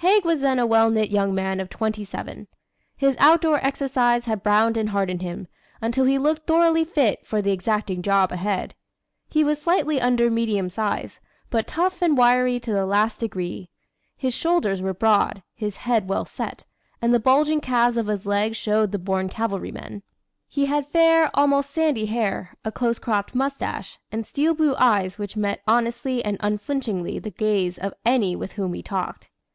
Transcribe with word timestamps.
Haig 0.00 0.26
was 0.26 0.42
then 0.42 0.58
a 0.58 0.66
well 0.66 0.90
knit 0.90 1.08
young 1.08 1.34
man 1.34 1.58
of 1.58 1.70
twenty 1.70 2.04
seven. 2.04 2.46
His 2.94 3.16
outdoor 3.18 3.56
exercise 3.64 4.26
had 4.26 4.42
browned 4.42 4.76
and 4.76 4.90
hardened 4.90 5.22
him, 5.22 5.48
until 5.80 6.04
he 6.04 6.18
looked 6.18 6.46
thoroughly 6.46 6.84
fit 6.84 7.26
for 7.26 7.40
the 7.40 7.52
exacting 7.52 8.02
job 8.02 8.30
ahead. 8.32 8.74
He 9.30 9.42
was 9.42 9.62
slightly 9.62 9.98
under 9.98 10.28
medium 10.30 10.68
size, 10.68 11.20
but 11.48 11.66
tough 11.66 12.02
and 12.02 12.18
wiry 12.18 12.60
to 12.60 12.70
the 12.70 12.84
last 12.84 13.20
degree. 13.20 13.70
His 14.14 14.34
shoulders 14.34 14.82
were 14.82 14.92
broad, 14.92 15.42
his 15.54 15.76
head 15.78 16.06
well 16.06 16.26
set, 16.26 16.66
and 17.00 17.14
the 17.14 17.18
bulging 17.18 17.62
calves 17.62 17.96
of 17.96 18.08
his 18.08 18.26
legs 18.26 18.58
showed 18.58 18.92
the 18.92 18.98
born 18.98 19.30
cavalryman. 19.30 20.02
He 20.48 20.66
had 20.66 20.86
fair, 20.86 21.30
almost 21.32 21.70
sandy 21.70 22.04
hair, 22.04 22.54
a 22.62 22.70
close 22.70 22.98
cropped 22.98 23.34
mustache, 23.34 23.98
and 24.10 24.26
steel 24.26 24.54
blue 24.54 24.74
eyes 24.76 25.16
which 25.16 25.34
met 25.34 25.62
honestly 25.66 26.22
and 26.22 26.36
unflinchingly 26.40 27.18
the 27.18 27.30
gaze 27.30 27.78
of 27.78 27.94
any 28.04 28.36
with 28.36 28.52
whom 28.52 28.74
he 28.74 28.82
talked. 28.82 29.30